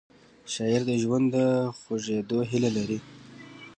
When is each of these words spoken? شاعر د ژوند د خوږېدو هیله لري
شاعر 0.53 0.81
د 0.89 0.91
ژوند 1.03 1.25
د 1.35 1.35
خوږېدو 1.77 2.37
هیله 2.49 2.69
لري 2.77 2.99